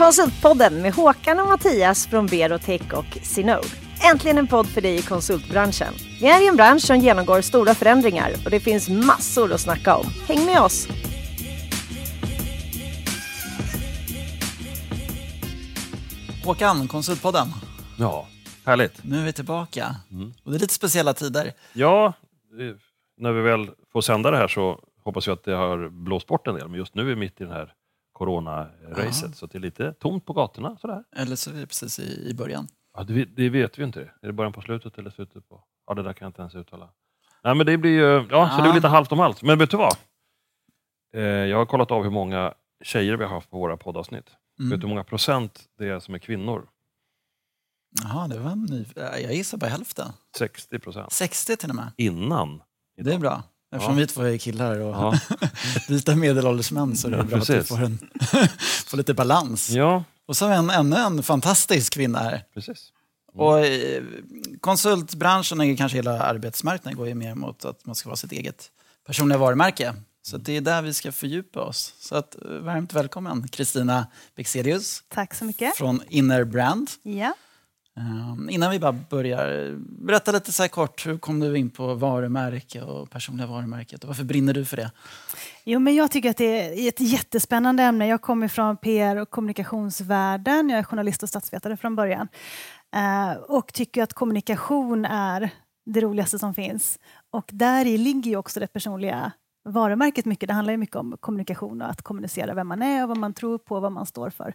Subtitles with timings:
[0.00, 3.68] Konsultpodden med Håkan och Mattias från Berotech och Sinode.
[4.12, 5.94] Äntligen en podd för dig i konsultbranschen.
[6.20, 9.96] Vi är i en bransch som genomgår stora förändringar och det finns massor att snacka
[9.96, 10.06] om.
[10.28, 10.88] Häng med oss!
[16.44, 17.48] Håkan, Konsultpodden.
[17.98, 18.26] Ja,
[18.66, 19.04] härligt.
[19.04, 19.96] Nu är vi tillbaka.
[20.44, 21.52] Och det är lite speciella tider.
[21.72, 22.06] Ja,
[22.60, 22.76] eh,
[23.16, 26.46] när vi väl får sända det här så hoppas vi att det har blåst bort
[26.46, 26.68] en del.
[26.68, 27.74] Men just nu är vi mitt i det här
[28.20, 30.76] corona-racet, så det är lite tomt på gatorna.
[30.80, 31.04] Sådär.
[31.16, 32.68] Eller så är vi precis i, i början.
[32.96, 34.00] Ja, det, det vet vi inte.
[34.00, 35.64] Är det början på slutet eller slutet på...
[35.86, 36.88] Ja, det där kan jag inte ens uttala.
[37.44, 38.26] Nej, men det blir ju...
[38.30, 39.42] Ja, så det är lite halvt om allt.
[39.42, 39.96] Men vet du vad?
[41.14, 44.30] Eh, jag har kollat av hur många tjejer vi har haft på våra poddavsnitt.
[44.58, 44.70] Mm.
[44.70, 46.68] Vet du hur många procent det är som är kvinnor?
[48.02, 48.86] Jaha, det var en ny...
[48.96, 50.12] Jag gissar på hälften.
[50.38, 51.12] 60 procent.
[51.12, 51.92] 60 till och med.
[51.96, 52.62] Innan.
[52.96, 53.42] Det är bra.
[53.72, 54.00] Eftersom Ja.
[54.00, 55.18] vi två är killar och Ja.
[55.88, 57.68] vita medelålders män så är det Ja, bra att vi precis.
[57.68, 57.98] får, en,
[58.86, 59.70] får lite balans.
[59.70, 62.44] Ja, Och så har vi en, ännu en fantastisk kvinna här.
[62.54, 62.92] precis.
[63.34, 64.02] Och eh,
[64.60, 68.70] konsultbranschen, och kanske hela arbetsmarknaden, går ju mer mot att man ska vara sitt eget
[69.06, 69.94] personliga varumärke.
[70.22, 71.94] Så det är där vi ska fördjupa oss.
[71.98, 75.76] Så att, eh, varmt välkommen Kristina Bexelius Tack så mycket.
[75.76, 76.90] från Inner Brand.
[77.02, 77.34] Ja.
[78.00, 81.94] Ehm, innan vi bara börjar, berätta lite så här kort, hur kom du in på
[81.94, 84.90] varumärke och personliga varumärket och varför brinner du för det?
[85.64, 88.06] Jo, men jag tycker att det är ett jättespännande ämne.
[88.06, 90.70] Jag kommer från PR och kommunikationsvärlden.
[90.70, 92.28] Jag är journalist och statsvetare från början.
[92.96, 95.50] Ehm, och tycker att kommunikation är
[95.86, 96.98] det roligaste som finns.
[97.32, 99.32] Och där i ligger ju också det personliga
[99.70, 100.48] varumärket mycket.
[100.48, 103.34] Det handlar ju mycket om kommunikation och att kommunicera vem man är och vad man
[103.34, 104.54] tror på och vad man står för.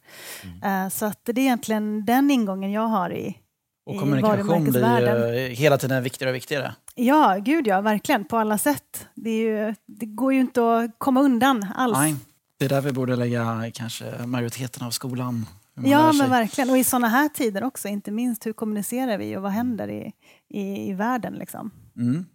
[0.63, 3.37] Eh, så att det är egentligen den ingången jag har i,
[3.85, 6.75] Och kommunikation blir ju hela tiden viktigare och viktigare.
[6.95, 8.25] Ja, gud ja, verkligen.
[8.25, 9.07] På alla sätt.
[9.15, 11.97] Det, ju, det går ju inte att komma undan alls.
[11.97, 12.15] Nej,
[12.59, 15.45] det är där vi borde lägga kanske majoriteten av skolan.
[15.83, 16.69] Ja, men verkligen.
[16.69, 18.45] Och i sådana här tider också, inte minst.
[18.45, 20.13] Hur kommunicerar vi och vad händer i,
[20.49, 21.33] i, i världen?
[21.33, 21.71] Liksom?
[21.97, 22.25] Mm.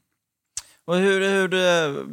[0.84, 2.04] Och hur, hur, eh,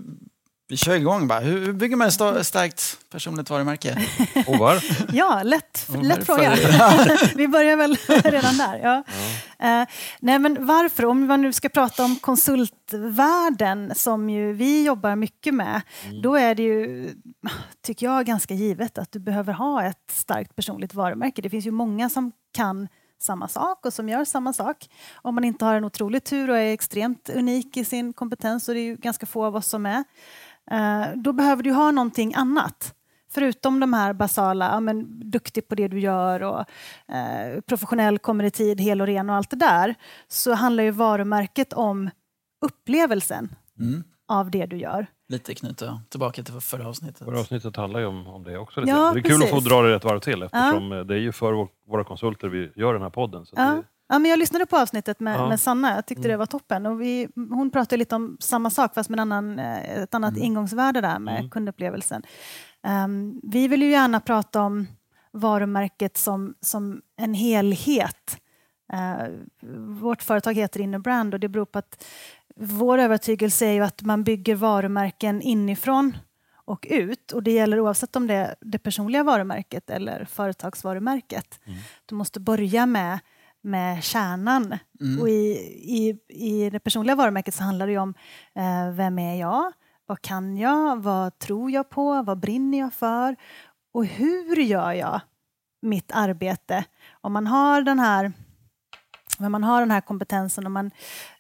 [0.70, 1.40] vi kör igång bara.
[1.40, 4.08] Hur bygger man ett sta- starkt personligt varumärke?
[4.60, 5.06] Varför?
[5.16, 6.56] Ja, lätt, lätt fråga.
[7.36, 8.80] vi börjar väl redan där.
[8.84, 9.04] Ja.
[9.68, 9.88] Eh,
[10.20, 11.06] nej, men varför?
[11.06, 15.82] Om man nu ska prata om konsultvärlden som ju vi jobbar mycket med,
[16.24, 17.10] då är det ju,
[17.86, 21.42] tycker jag, ganska givet att du behöver ha ett starkt personligt varumärke.
[21.42, 22.88] Det finns ju många som kan
[23.20, 24.78] samma sak och som gör samma sak.
[25.16, 28.74] Om man inte har en otrolig tur och är extremt unik i sin kompetens, och
[28.76, 30.04] det är ju ganska få av oss som är,
[31.16, 32.94] då behöver du ha någonting annat.
[33.32, 36.60] Förutom de här basala, ja, men, duktig på det du gör och
[37.16, 39.96] eh, professionell, kommer i tid, hel och ren och allt det där,
[40.28, 42.10] så handlar ju varumärket om
[42.66, 44.04] upplevelsen Mm.
[44.28, 45.08] av det du gör.
[45.30, 47.26] Lite knyta tillbaka till förra avsnittet.
[47.26, 48.80] Förra avsnittet handlar ju om, om det också.
[48.80, 48.92] Lite.
[48.92, 49.70] Ja, det är kul att få precis.
[49.70, 52.72] dra det ett varv till eftersom eh, det är ju för vår, våra konsulter vi
[52.76, 53.46] gör den här podden.
[53.46, 53.64] Så Ja.
[53.64, 55.50] det, Ja, men jag lyssnade på avsnittet med, Ja.
[55.50, 56.32] med Sanna, jag tyckte Mm.
[56.32, 56.86] det var toppen.
[56.86, 60.38] Och vi, hon pratade lite om samma sak fast med en annan, eh, ett annat
[60.38, 61.50] ingångsvärde där med Mm.
[61.50, 62.24] kundupplevelsen.
[62.84, 64.88] Ehm, vi vill ju gärna prata om
[65.32, 68.38] varumärket som, som en helhet.
[68.94, 69.28] Eh,
[70.02, 72.06] vårt företag heter Inner Brand och det beror på att
[72.56, 76.18] vår övertygelse är ju att man bygger varumärken inifrån
[76.66, 77.32] och ut.
[77.32, 81.60] Och det gäller oavsett om det är det personliga varumärket eller företagsvarumärket.
[82.06, 83.20] Du måste börja med,
[83.64, 84.78] med kärnan.
[85.02, 85.22] Mm.
[85.22, 85.52] Och i,
[85.84, 88.14] i, I det personliga varumärket så handlar det om
[88.56, 89.72] eh, vem är jag?
[90.06, 91.04] Vad kan jag?
[91.04, 92.22] Vad tror jag på?
[92.22, 93.36] Vad brinner jag för?
[93.94, 95.22] Och hur gör jag
[95.82, 96.86] mitt arbete?
[97.22, 98.34] Om man har den här
[99.40, 100.92] men man har den här kompetensen och man,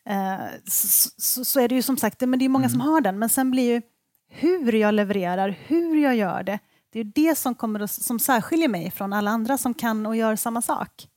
[0.05, 3.01] eh, så, så, så är det ju som sagt, men det är många som har
[3.01, 3.81] den, men sen blir ju
[4.29, 8.67] hur jag levererar, hur jag gör det, det är det som, kommer att, som särskiljer
[8.67, 11.07] mig från alla andra som kan och gör samma sak.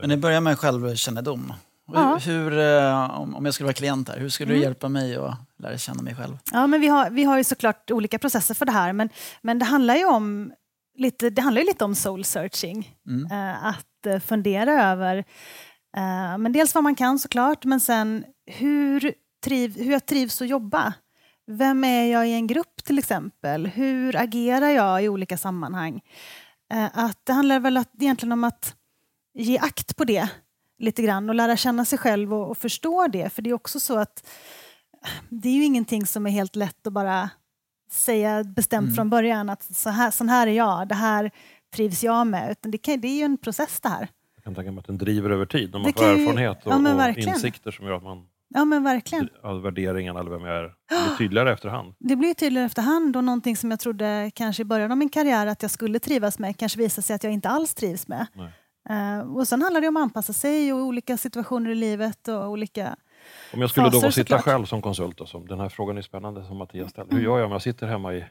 [0.00, 1.52] Men ni börjar med självkännedom.
[1.92, 2.16] Ja.
[2.16, 4.62] Hur, eh, om jag skulle vara klient här, hur skulle du Mm.
[4.62, 6.38] hjälpa mig att lära känna mig själv?
[6.52, 9.08] Ja, men vi har, vi har ju såklart olika processer för det här, men,
[9.42, 10.52] men det handlar ju om
[10.96, 12.94] lite, det handlar ju lite om soul searching.
[13.06, 13.26] Mm.
[13.32, 15.24] Eh, att eh, fundera över,
[16.38, 19.14] men dels vad man kan såklart, men sen hur,
[19.44, 20.92] triv, hur jag trivs att jobba.
[21.46, 23.66] Vem är jag i en grupp till exempel?
[23.66, 26.00] Hur agerar jag i olika sammanhang?
[26.92, 28.74] Att det handlar väl att, egentligen om att
[29.34, 30.28] ge akt på det
[30.78, 33.32] lite grann och lära känna sig själv och, och förstå det.
[33.32, 34.26] För det är också så att
[35.28, 37.30] det är ju ingenting som är helt lätt att bara
[37.90, 38.94] säga bestämt Mm.
[38.94, 41.30] från början att så här, sån här är jag, det här
[41.74, 42.50] trivs jag med.
[42.50, 44.08] Utan det, kan, det är ju en process det här.
[44.34, 45.72] jag kan tänka mig att den driver över tid.
[45.72, 48.82] När man får ju- erfarenhet och, ja, och insikter som gör att man Ja, men
[48.84, 49.28] verkligen.
[49.42, 51.94] All värderingarna eller vem jag är blir tydligare efterhand.
[51.98, 55.46] Det blir tydligare efterhand och någonting som jag trodde kanske i början av min karriär
[55.46, 58.26] att jag skulle trivas med kanske visar sig att jag inte alls trivs med.
[58.90, 62.48] Uh, och sen handlar det om att anpassa sig och olika situationer i livet och
[62.48, 62.96] olika
[63.52, 64.44] Om jag skulle då faser, sitta såklart.
[64.44, 67.16] själv som konsult, och som, den här frågan är spännande som Mattias ställde.
[67.16, 68.24] Hur gör jag om jag sitter hemma i,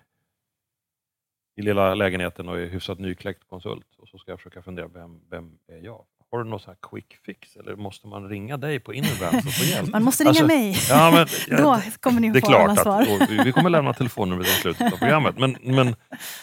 [1.56, 5.20] i lilla lägenheten och är hyfsat nykläckt konsult och så ska jag försöka fundera, vem,
[5.30, 6.06] vem är jag?
[6.34, 9.54] Har du någon sån här quick fix eller måste man ringa dig på för att
[9.54, 9.90] få hjälp?
[9.90, 10.78] Man måste ringa Alltså, mig.
[10.90, 13.02] Ja, men, ja, Då kommer ni det få alla svar.
[13.02, 15.38] att och vi kommer lämna telefonnumret i slutet av programmet.
[15.38, 15.88] Men, men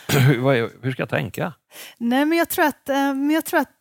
[0.09, 1.53] är, hur ska jag tänka?
[1.99, 3.80] Nej, men jag tror att, eh, men jag tror att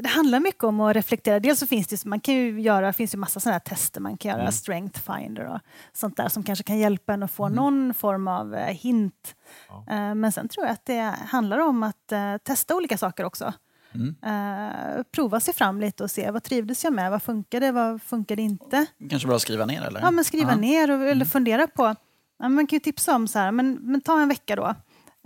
[0.00, 1.40] det handlar mycket om att reflektera.
[1.40, 4.16] Dels så finns det, man kan ju göra, finns ju massa sådana här tester man
[4.16, 4.52] kan göra, Mm.
[4.52, 5.60] strength finder och
[5.92, 9.34] sånt där som kanske kan hjälpa en att få någon form av eh, hint.
[9.68, 9.84] Ja.
[9.90, 13.52] Eh, Men sen tror jag att det handlar om att eh, testa olika saker också.
[13.94, 14.14] Mm.
[14.26, 18.42] Eh, prova sig fram lite och se vad trivdes jag med, vad funkade, vad funkade
[18.42, 18.86] inte.
[19.10, 20.00] Kanske bra att skriva ner eller?
[20.00, 20.56] Ja, men skriva Ja.
[20.56, 21.94] ner och, eller fundera på.
[22.38, 24.74] Ja, man kan ju tipsa om så här, men, men ta en vecka då.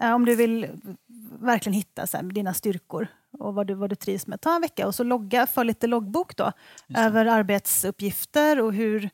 [0.03, 0.67] Eh, om du vill
[1.31, 3.07] verkligen hitta så här, dina styrkor
[3.39, 4.41] och vad du, vad du trivs med.
[4.41, 6.53] Ta en vecka och så logga, för lite loggbok då.
[6.97, 9.11] Över arbetsuppgifter och hur,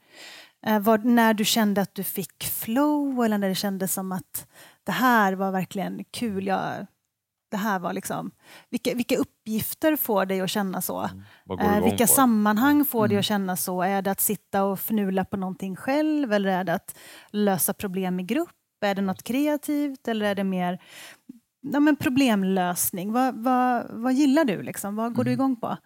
[0.66, 4.46] eh, vad, när du kände att du fick flow eller när det kändes som att
[4.84, 6.46] det här var verkligen kul.
[6.46, 6.86] Jag,
[7.50, 8.30] det här var liksom,
[8.70, 11.10] vilka, vilka uppgifter får dig att känna så?
[11.44, 13.18] Du Eh, vilka sammanhang får dig Mm.
[13.20, 13.82] att känna så?
[13.82, 16.98] Är det att sitta och fnula på någonting själv eller är det att
[17.30, 18.50] lösa problem i grupp?
[18.80, 20.78] Är det något kreativt eller är det mer
[21.72, 23.12] ja, men problemlösning?
[23.12, 24.62] Vad, vad, vad gillar du?
[24.62, 24.96] Liksom?
[24.96, 25.40] Vad går du Mm.
[25.40, 25.76] igång på?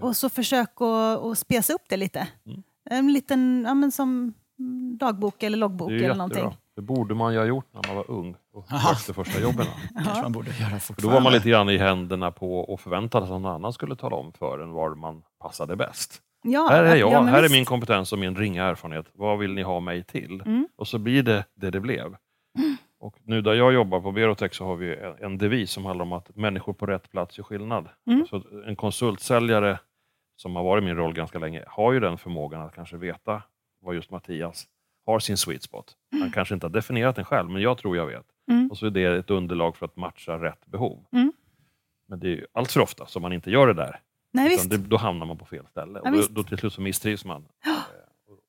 [0.00, 2.28] Och så försök att, att spesa upp det lite.
[2.46, 2.62] Mm.
[2.90, 4.34] En liten, ja, men som
[4.98, 6.56] dagbok eller loggbok Det är eller någonting.
[6.76, 9.66] Det borde man ju ha gjort när man var ung och sökte första jobben.
[10.04, 13.26] kanske man borde göra För då var man lite grann i händerna på och förväntade
[13.26, 16.22] sig att någon annan skulle tala om för en var man passade bäst.
[16.42, 17.54] Ja, här är jag, ja, här är visst.
[17.54, 19.06] min kompetens och min ringa erfarenhet.
[19.14, 20.40] Vad vill ni ha mig till?
[20.46, 20.68] Mm.
[20.76, 22.16] Och så blir det det det blev.
[23.00, 26.12] Och nu där jag jobbar på Berotech så har vi en- devis som handlar om
[26.12, 27.88] att människor på rätt plats gör skillnad.
[28.06, 28.26] Mm.
[28.26, 29.78] Så en konsultsäljare
[30.36, 33.42] som har varit min roll ganska länge har ju den förmågan att kanske veta
[33.80, 34.66] vad just Mattias
[35.06, 35.96] har sin sweet spot.
[36.20, 38.26] Han kanske inte har definierat den själv, men jag tror jag vet.
[38.50, 38.70] Mm.
[38.70, 41.04] Och så är det ett underlag för att matcha rätt behov.
[41.12, 41.32] Mm.
[42.08, 44.00] Men det är ju allt för ofta som man inte gör det där.
[44.32, 46.00] Nej, det, då hamnar man på fel ställe.
[46.04, 47.44] Ja, och då, då till slut så misstrivs man.
[47.66, 47.72] Eh,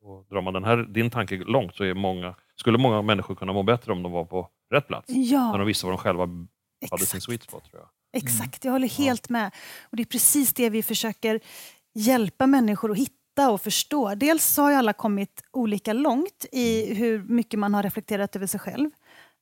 [0.10, 3.54] Och, drar man den här, din tanke långt så är många, skulle många människor kunna
[3.54, 5.10] må bättre om de var på rätt plats.
[5.10, 6.38] När Ja, de visste vad de själva hade
[6.82, 7.24] sin exakt.
[7.24, 7.72] sweet spot.
[7.72, 7.90] Tror jag.
[8.22, 9.52] Exakt, jag håller helt med.
[9.84, 11.40] Och Det är precis det vi försöker
[11.96, 14.16] hjälpa människor att hitta och förstå.
[14.16, 18.60] Dels har ju alla kommit olika långt i hur mycket man har reflekterat över sig
[18.60, 18.86] själv.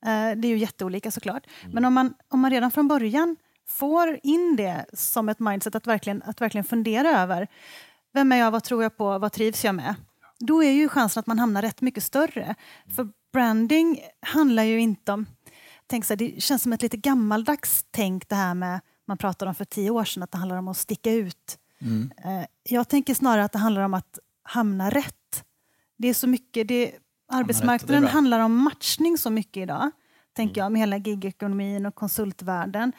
[0.06, 1.46] Eh, Det är ju jätteolika såklart.
[1.72, 3.36] Men om man, om man redan från början
[3.68, 7.46] får in det som ett mindset att verkligen, att verkligen fundera över
[8.12, 9.94] vem är jag, vad tror jag på, vad trivs jag med?
[10.38, 12.54] Då är ju chansen att man hamnar rätt mycket större.
[12.96, 15.26] För branding handlar ju inte om
[15.86, 19.48] tänk så här, det känns som ett lite gammaldags tänk det här med man pratade
[19.48, 21.58] om för tio år sedan att det handlar om att sticka ut.
[21.80, 22.12] Mm.
[22.24, 25.44] Eh, Jag tänker snarare att det handlar om att hamna rätt.
[25.96, 26.92] Det är så mycket, det,
[27.28, 28.10] arbetsmarknaden bra.
[28.10, 29.90] handlar om matchning så mycket idag,
[30.32, 32.92] tänker jag, med hela gigekonomin och konsultvärlden.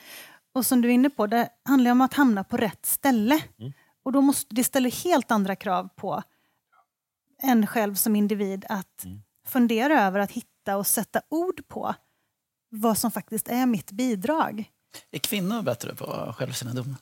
[0.53, 3.41] Och som du är inne på, det handlar om att hamna på rätt ställe.
[3.59, 3.73] Mm.
[4.03, 6.23] Och då måste, det ställer helt andra krav på
[7.41, 9.21] en själv som individ att Mm.
[9.47, 11.95] fundera över att hitta och sätta ord på
[12.71, 14.63] vad som faktiskt är mitt bidrag.
[15.11, 16.95] Är kvinnor bättre på självkännedom?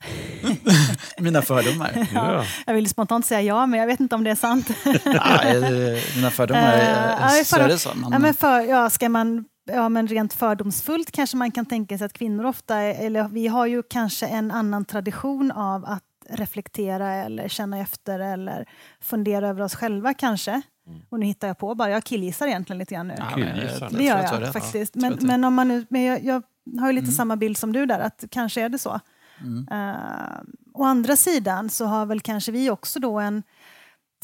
[1.18, 2.08] Mina fördomar.
[2.14, 2.44] Ja.
[2.66, 4.70] Jag vill spontant säga ja, men jag vet inte om det är sant.
[4.84, 7.94] Är- mina fördomar, är- ja, så är det så.
[7.94, 11.98] Men, Ja, men för, ja, ska man, ja, men rent fördomsfullt kanske man kan tänka
[11.98, 16.02] sig att kvinnor ofta, är- eller vi har ju kanske en annan tradition av att
[16.28, 18.68] reflektera eller känna efter eller
[19.00, 20.62] fundera över oss själva kanske.
[20.86, 21.00] Mm.
[21.08, 23.14] Och nu hittar jag på bara, jag killgissar egentligen lite grann nu.
[23.18, 23.90] ja, Killgissar.
[23.90, 24.96] det gör jag faktiskt.
[24.96, 26.42] Ja, Men, men, om man nu, men jag, jag
[26.80, 27.14] har ju lite Mm.
[27.14, 29.00] samma bild som du där, att kanske är det så.
[29.40, 29.68] Mm.
[29.72, 30.40] Uh,
[30.74, 33.42] å andra sidan så har väl kanske vi också då en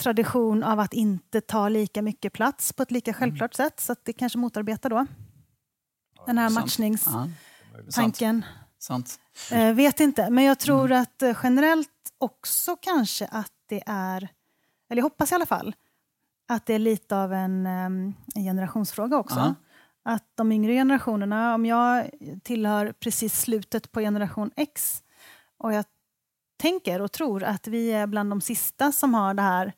[0.00, 3.18] tradition av att inte ta lika mycket plats på ett lika Mm.
[3.20, 5.06] självklart sätt, så att det kanske motarbetar då.
[6.26, 8.44] Den här matchningstanken.
[8.78, 9.08] Sant.
[9.08, 9.20] sant.
[9.52, 11.02] Eh, vet inte, men jag tror Mm.
[11.02, 11.88] att eh, generellt
[12.18, 14.28] också kanske att det är,
[14.90, 15.74] eller jag hoppas i alla fall,
[16.48, 19.36] att det är lite av en, em, en generationsfråga också.
[19.38, 19.54] Ja.
[20.12, 22.10] Att de yngre generationerna, om jag
[22.42, 25.02] tillhör precis slutet på generation X
[25.58, 25.84] och jag
[26.56, 29.72] tänker och tror att vi är bland de sista som har det här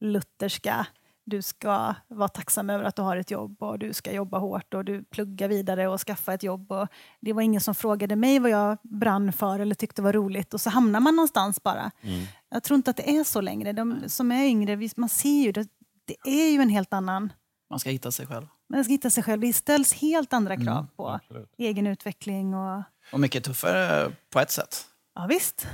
[0.00, 0.86] lutherska
[1.26, 4.74] du ska vara tacksam över att du har ett jobb och du ska jobba hårt
[4.74, 6.72] och du pluggar vidare och skaffa ett jobb.
[6.72, 6.88] Och
[7.20, 10.60] det var ingen som frågade mig vad jag brann för eller tyckte var roligt och
[10.60, 11.90] så hamnar man någonstans bara.
[12.02, 12.26] Mm.
[12.50, 13.72] Jag tror inte att det är så längre.
[13.72, 15.68] De som är yngre, man ser ju det,
[16.04, 17.32] det är ju en helt annan...
[17.70, 18.46] Man ska hitta sig själv.
[18.68, 19.40] Man ska hitta sig själv.
[19.40, 21.54] Det ställs helt andra krav på Absolut.
[21.58, 22.54] egen utveckling.
[22.54, 24.86] Och, Och mycket tuffare på ett sätt.
[25.14, 25.66] ja, visst,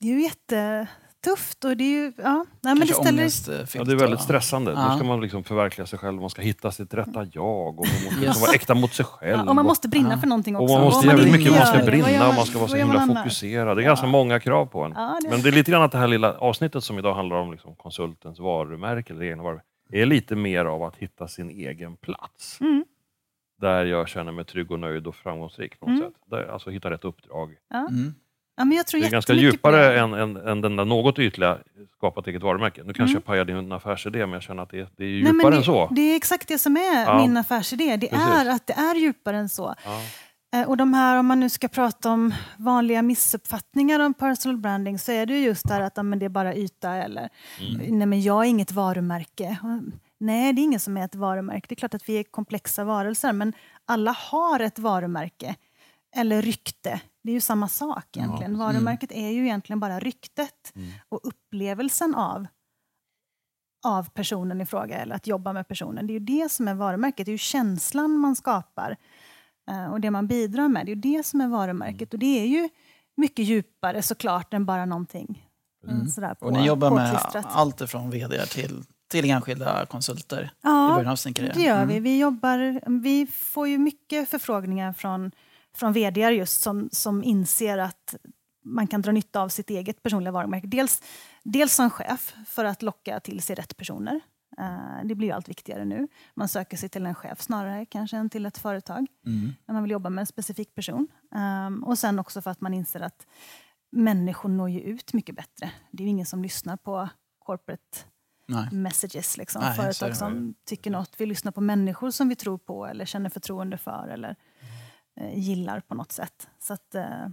[0.00, 0.86] det är ju
[1.26, 1.64] jättetufft.
[1.64, 3.74] Och det är ju, ja, nej, men det ställer, ångestfyllt.
[3.74, 4.72] Ja, det är väldigt och- stressande.
[4.72, 4.90] Ja.
[4.92, 7.86] Nu ska man liksom förverkliga sig själv, man ska hitta sitt rätta jag och man
[8.04, 8.20] måste Yes.
[8.20, 9.38] liksom vara äkta mot sig själv.
[9.44, 10.18] ja, och man måste brinna Ja.
[10.18, 10.74] för någonting och också.
[10.74, 13.76] man måste jävligt mycket, man ska brinna och man ska vara så himla fokuserad.
[13.76, 14.92] Det är ganska många krav på en.
[14.96, 17.36] Ja, det- Men det är lite grann att det här lilla avsnittet som idag handlar
[17.36, 21.96] om liksom konsultens varumärke, eller egna varumärke, är lite mer av att hitta sin egen
[21.96, 22.58] plats.
[22.60, 22.84] Mm.
[23.60, 26.10] Där jag känner mig trygg och nöjd och framgångsrik på något Mm.
[26.10, 26.20] sätt.
[26.30, 27.54] Där, alltså hitta rätt uppdrag.
[27.74, 28.14] Mm.
[28.60, 31.58] Ja, men jag tror Det är ganska djupare än, än, än den där något ytliga
[31.96, 32.80] skapa ett eget varumärke.
[32.84, 33.12] Nu kanske Mm.
[33.14, 35.50] jag pajar din affärsidé, men jag känner att det är, det är Nej, djupare men
[35.50, 35.88] det, än så.
[35.92, 37.18] Det är exakt det som är Ja.
[37.22, 37.96] min affärsidé.
[37.96, 38.26] Det Precis.
[38.28, 39.74] är att det är djupare än så.
[39.84, 40.00] Ja.
[40.60, 44.98] Eh, Och de här, om man nu ska prata om vanliga missuppfattningar om personal branding
[44.98, 47.28] så är det ju just det här att men det är bara yta eller
[47.60, 47.98] Mm.
[47.98, 49.56] nej men jag är inget varumärke.
[50.20, 51.66] Nej, det är ingen som är ett varumärke.
[51.68, 53.52] Det är klart att vi är komplexa varelser men
[53.86, 55.54] alla har ett varumärke.
[56.16, 57.00] Eller rykte.
[57.22, 58.58] Det är ju samma sak egentligen.
[58.58, 60.90] Varumärket är ju egentligen bara ryktet Mm.
[61.08, 62.46] och upplevelsen av
[63.86, 66.06] av personen i fråga eller att jobba med personen.
[66.06, 67.26] Det är ju det som är varumärket.
[67.26, 68.96] Det är ju känslan man skapar
[69.70, 70.86] eh, och det man bidrar med.
[70.86, 72.12] Det är ju det som är varumärket.
[72.12, 72.68] Och det är ju
[73.16, 75.48] mycket djupare såklart än bara någonting
[75.88, 76.08] mm.
[76.08, 80.92] sådär på, Och ni jobbar med allt ifrån vd till, till enskilda konsulter i Ja,
[80.94, 81.54] början av sin karriär.
[81.54, 81.88] det gör Mm.
[81.88, 82.00] vi.
[82.00, 85.30] Vi, jobbar, vi får ju mycket förfrågningar från,
[85.76, 88.14] från vd just som, som inser att
[88.64, 90.66] man kan dra nytta av sitt eget personliga varumärke.
[90.66, 91.02] Dels,
[91.44, 94.20] dels som chef för att locka till sig rätt personer.
[94.58, 96.08] Eh, det blir ju allt viktigare nu.
[96.34, 99.06] Man söker sig till en chef snarare kanske än till ett företag.
[99.26, 99.52] Mm.
[99.66, 101.08] När man vill jobba med en specifik person.
[101.34, 103.26] Ehm, och sen också för att man inser att
[103.92, 105.70] människor når ju ut mycket bättre.
[105.90, 107.08] Det är ju ingen som lyssnar på
[107.38, 107.98] corporate
[108.48, 108.68] Nej.
[108.72, 109.36] messages.
[109.36, 109.62] Liksom.
[109.62, 111.14] Nej, Företag som tycker något.
[111.18, 114.36] Vi lyssnar på människor som vi tror på eller känner förtroende för eller
[115.34, 116.48] gillar på något sätt.
[116.58, 117.28] Så att eh,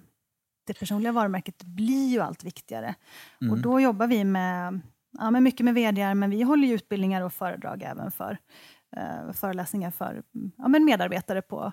[0.67, 2.95] det personliga varumärket blir ju allt viktigare.
[3.41, 3.53] Mm.
[3.53, 4.79] Och då jobbar vi med,
[5.17, 8.37] ja, med mycket med vd men vi håller utbildningar och föredrag även för
[8.97, 10.23] eh, föreläsningar för
[10.57, 11.71] ja, men medarbetare på,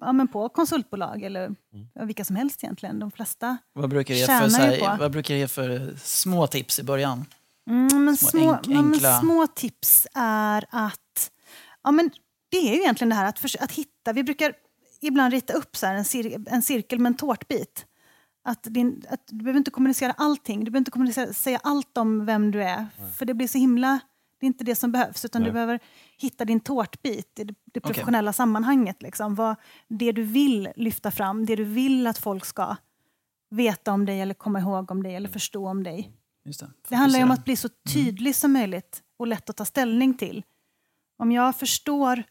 [0.00, 1.54] ja, men på konsultbolag eller
[1.94, 2.06] Mm.
[2.06, 2.98] vilka som helst egentligen.
[2.98, 4.96] De flesta Vad brukar det för, här, på.
[5.02, 7.24] vad brukar det ge för små tips i början?
[7.70, 11.30] Mm, men Små små, enk- ja, men enkla- små tips är att...
[11.82, 12.10] Ja, men
[12.50, 14.12] det är ju egentligen det här att, förs- att hitta...
[14.12, 14.52] Vi brukar
[15.06, 17.86] ibland rita upp så en, cir, en cirkel med en tårtbit.
[18.44, 20.64] Att, din, att du behöver inte kommunicera allting.
[20.64, 22.86] Du behöver inte kommunicera, säga allt om vem du är.
[23.18, 24.00] För det blir så himla...
[24.40, 25.24] Det är inte det som behövs.
[25.24, 25.50] Utan Nej.
[25.50, 25.80] du behöver
[26.18, 29.02] hitta din tårtbit i det, det professionella sammanhanget.
[29.02, 29.34] Liksom.
[29.34, 29.56] Vad,
[29.88, 32.76] det du vill lyfta fram, det du vill att folk ska
[33.50, 36.12] veta om dig eller komma ihåg om dig eller förstå om dig.
[36.44, 36.66] Det.
[36.88, 40.14] Det handlar ju om att bli så tydlig som möjligt och lätt att ta ställning
[40.14, 40.44] till.
[41.18, 42.22] Om jag förstår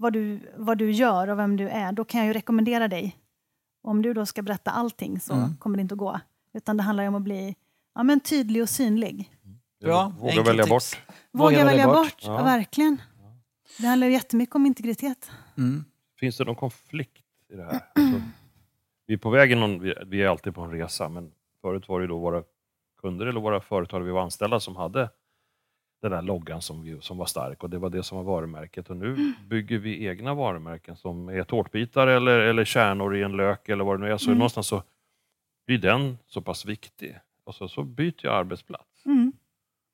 [0.00, 3.16] vad du, vad du gör och vem du är, då kan jag ju rekommendera dig.
[3.82, 5.56] Om du då ska berätta allting så Mm.
[5.56, 6.20] kommer det inte att gå.
[6.54, 7.56] Utan det handlar ju om att bli
[7.94, 9.30] ja, men tydlig och synlig.
[9.80, 10.70] Bra, Våga enkelt välja tips.
[10.70, 11.16] bort.
[11.32, 12.34] Våga, välja bort, Ja.
[12.38, 13.00] Ja, verkligen.
[13.78, 15.30] Det handlar ju jättemycket om integritet.
[15.58, 15.84] Mm.
[16.20, 17.72] Finns det någon konflikt i det här?
[17.94, 18.20] Alltså,
[19.06, 19.80] vi är på väg i någon,
[20.10, 22.42] vi- är alltid på en resa, men förut var det då våra
[23.00, 25.10] kunder eller våra företag vi var anställda som hade
[26.00, 28.90] den där loggan som, vi, som var stark och det var det som var varumärket.
[28.90, 33.68] Och nu bygger vi egna varumärken som är tårtbitar eller, eller kärnor i en lök
[33.68, 34.16] eller vad det nu är.
[34.16, 34.38] Så Mm.
[34.38, 34.82] någonstans så
[35.66, 37.18] blir den så pass viktig.
[37.44, 39.06] Och så, så byter jag arbetsplats.
[39.06, 39.32] Mm.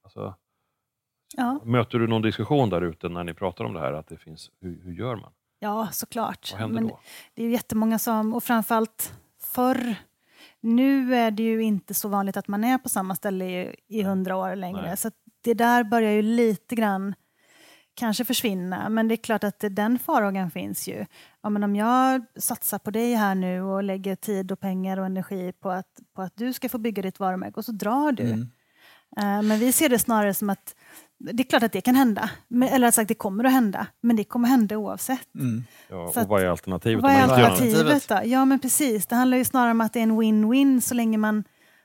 [0.04, 0.34] Alltså,
[1.36, 1.60] Ja.
[1.64, 3.92] möter du någon diskussion där ute när ni pratar om det här?
[3.92, 5.32] Att det finns, hur, hur gör man?
[5.58, 6.48] ja, såklart.
[6.52, 6.98] Vad händer Men då?
[7.34, 9.94] Det är jättemånga som, och framförallt förr,
[10.60, 14.36] nu är det ju inte så vanligt att man är på samma ställe i, hundra
[14.36, 14.82] år längre.
[14.82, 14.96] Nej.
[14.96, 15.10] Så
[15.46, 17.14] det där börjar ju lite grann
[17.94, 18.88] kanske försvinna.
[18.88, 21.06] Men det är klart att den farhågan finns ju.
[21.42, 25.06] Ja, men om jag satsar på dig här nu och lägger tid och pengar och
[25.06, 25.86] energi på att,
[26.16, 28.22] på att du ska få bygga ditt varumärke och så drar du.
[28.22, 28.40] Mm.
[29.16, 30.74] Eh, Men vi ser det snarare som att
[31.18, 32.30] det är klart att det kan hända.
[32.48, 33.86] Men- Eller sagt, det kommer att hända.
[34.00, 35.34] Men det kommer hända oavsett.
[35.34, 35.64] Mm.
[35.88, 38.20] Ja, och att- vad är alternativet Vad är alternativet då?
[38.24, 39.06] Ja, men precis.
[39.06, 41.44] Det handlar ju snarare om att det är en win-win så länge man,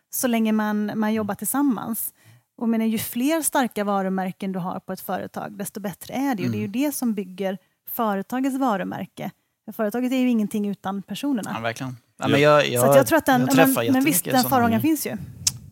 [0.09, 2.13] så länge man, man jobbar tillsammans.
[2.61, 6.45] Och menar, ju fler starka varumärken du har på ett företag, desto bättre är det.
[6.45, 7.57] Och det är ju det som bygger
[7.89, 9.31] företagets varumärke.
[9.65, 11.59] För företaget är ju ingenting utan Ja, personerna.
[11.61, 11.97] verkligen.
[12.17, 14.81] Ja, men jag, jag, så att jag tror att den, men, men visst, den farhågan
[14.81, 15.17] finns ju.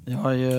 [0.05, 0.50] Jag har ju,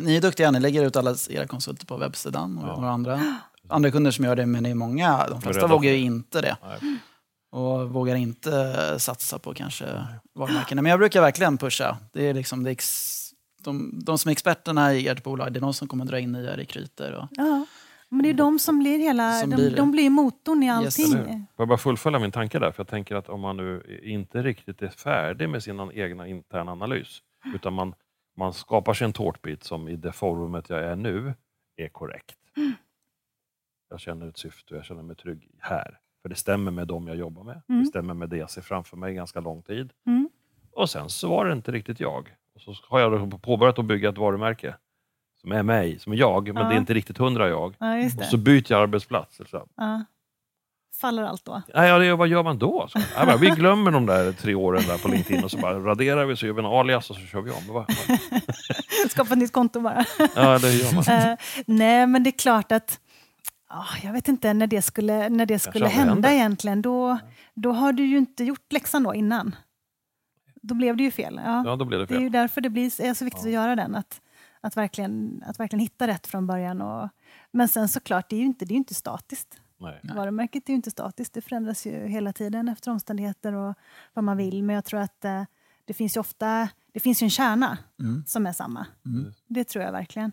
[0.00, 2.76] ni är duktiga, ni lägger ut alla era konsulter på webbsidan och Ja.
[2.76, 3.20] några andra.
[3.68, 5.26] Andra kunder som gör det, men det är många.
[5.28, 6.56] De flesta vågar ju inte det.
[6.80, 6.96] Nej.
[7.52, 8.50] Och vågar inte
[8.98, 10.82] satsa på kanske varumärkena.
[10.82, 11.96] Men jag brukar verkligen pusha.
[12.12, 13.16] Det är, liksom, det är ex,
[13.64, 16.32] de, de som är experterna i ert bolag, det är de som kommer dra in
[16.32, 17.12] nya rekryter.
[17.14, 17.66] Och, Ja.
[18.12, 20.98] Men det är de som blir hela, Som de, blir de blir motorn i Yes.
[21.00, 21.22] allting.
[21.56, 22.72] Får jag bara fullfölja min tanke där?
[22.72, 26.72] För jag tänker att om man nu inte riktigt är färdig med sin egna interna
[26.72, 27.18] analys,
[27.54, 27.94] utan man,
[28.36, 31.34] man skapar sig en tårtbit som i det forumet jag är nu
[31.76, 32.36] är korrekt.
[33.90, 35.98] Jag känner ett syfte och jag känner mig trygg här.
[36.22, 37.62] För det stämmer med dem jag jobbar med.
[37.68, 37.80] Mm.
[37.80, 39.92] Det stämmer med det jag ser framför mig ganska lång tid.
[40.06, 40.28] Mm.
[40.72, 42.34] Och sen så var det inte riktigt jag.
[42.66, 44.74] Och så har jag påbörjat att bygga ett varumärke
[45.40, 46.68] som är mig, som är jag, men Ja.
[46.68, 47.74] det är inte riktigt hundra jag.
[47.78, 49.40] Ja, Och så byter jag arbetsplats.
[49.50, 49.66] Så.
[49.76, 50.04] Ja.
[51.00, 51.62] Faller allt då?
[51.74, 52.88] Nej, ja, vad gör man då?
[52.88, 55.78] Så, jag bara, vi glömmer de där tre åren där på LinkedIn och så bara
[55.78, 57.84] raderar vi, så gör vi en alias och så kör vi om.
[59.10, 60.04] Skapa ett nytt konto bara.
[60.36, 61.04] Ja, det gör man.
[61.30, 61.36] Eh,
[61.66, 63.00] nej, men det är klart att
[63.68, 66.82] ah, jag vet inte när det skulle, när det skulle hända egentligen.
[66.82, 67.18] Då,
[67.54, 69.56] då har du ju inte gjort läxan då innan.
[70.60, 71.40] Då blev det ju fel.
[71.44, 71.62] Ja.
[71.66, 72.32] Ja, då blir det Det är ju fel.
[72.32, 73.94] därför det blir, är så viktigt att göra den.
[73.94, 74.20] Att,
[74.60, 76.80] att, verkligen, att verkligen hitta rätt från början.
[76.82, 77.08] Och,
[77.50, 79.60] men sen såklart, det är ju inte, det är ju inte statiskt.
[79.78, 80.00] Nej.
[80.16, 81.34] Varumärket är ju inte statiskt.
[81.34, 83.74] Det förändras ju hela tiden efter omständigheter och
[84.14, 84.62] vad man vill.
[84.64, 85.42] Men jag tror att eh,
[85.84, 88.24] det finns ju ofta det finns ju en kärna Mm.
[88.26, 88.86] som är samma.
[89.06, 89.32] Mm.
[89.46, 90.32] Det tror jag verkligen.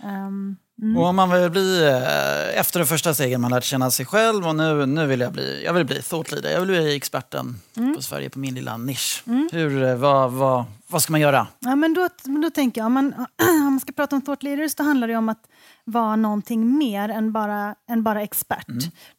[0.00, 0.96] Ehm, mm.
[0.96, 4.46] Och om man vill bli, eh, efter det första steget, man lärt känna sig själv
[4.46, 7.56] och nu, nu vill jag bli, jag vill bli thought leader, jag vill bli experten
[7.96, 9.24] på Sverige på min lilla nisch.
[9.52, 11.46] Hur, eh, vad, vad, vad ska man göra?
[11.58, 12.08] Ja, men då,
[12.42, 13.14] då tänker jag, om man,
[13.48, 15.48] om man ska prata om thought leaders, då handlar det om att
[15.84, 18.66] vara någonting mer än bara, än bara expert.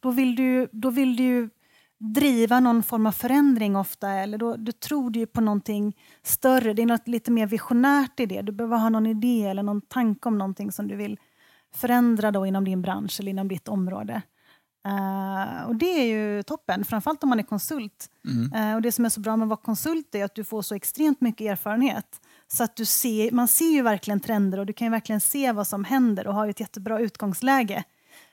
[0.00, 1.50] Då, vill du, då vill du
[1.98, 6.72] driva någon form av förändring ofta, eller då, du tror du på någonting större.
[6.74, 8.42] Det är något lite mer visionärt i det.
[8.42, 11.18] Du behöver ha någon idé eller någon tanke om någonting som du vill
[11.74, 14.22] förändra då inom din bransch eller inom ditt område.
[14.86, 18.10] Eh, och det är ju toppen, framförallt om man är konsult.
[18.54, 20.62] Eh, och det som är så bra med att vara konsult är att du får
[20.62, 22.20] så extremt mycket erfarenhet.
[22.46, 25.66] Så att du ser, man ser ju verkligen trender och du kan verkligen se vad
[25.66, 27.84] som händer och har ett jättebra utgångsläge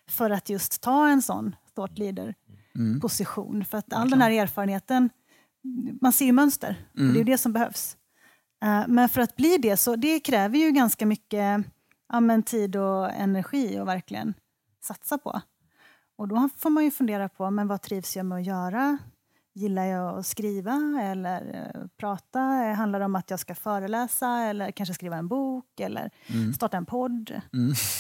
[0.10, 3.65] för att just ta en sån thought leader-position.
[3.65, 5.10] För att all den här erfarenheten,
[6.01, 7.98] man ser ju mönster och det är ju det som behövs.
[8.63, 11.65] Eh, men för att bli det, så det kräver ju ganska mycket
[12.13, 14.34] ja, men tid och energi att verkligen
[14.82, 15.41] satsa på.
[16.18, 18.98] Och då får man ju fundera på, men vad trivs jag med att göra?
[19.54, 21.41] Gillar jag att skriva eller
[21.76, 22.39] eh, prata?
[22.78, 26.10] Handlar det om att jag ska föreläsa eller kanske skriva en bok eller
[26.54, 27.41] starta en podd?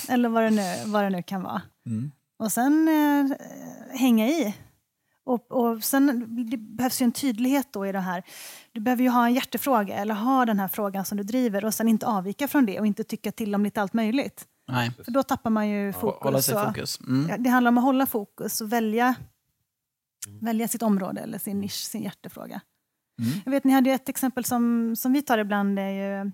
[0.09, 1.61] Eller vad det nu, vad det nu kan vara.
[2.37, 3.37] Och sen eh,
[3.99, 4.55] hänga i.
[5.25, 6.25] Och, och sen
[6.75, 8.23] behövs ju en tydlighet då i det här.
[8.71, 11.73] Du behöver ju ha en hjärtefråga eller ha den här frågan som du driver och
[11.73, 14.45] sen inte avvika från det och inte tycka till om lite allt möjligt.
[14.67, 16.23] Nej, För då tappar man ju fokus.
[16.23, 16.99] hålla sig fokus.
[16.99, 17.29] Mm.
[17.29, 19.15] Ja, det handlar om att hålla fokus och välja,
[20.41, 22.61] välja sitt område eller sin nisch, sin hjärtefråga.
[23.21, 23.39] Mm.
[23.45, 26.31] Jag vet, ni hade ju ett exempel som, som vi tar ibland, är ju